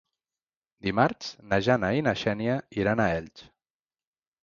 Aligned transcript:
Dimarts 0.87 1.29
na 1.53 1.61
Jana 1.69 1.93
i 1.99 2.03
na 2.09 2.17
Xènia 2.25 2.59
iran 2.83 3.07
a 3.07 3.11
Elx. 3.23 3.49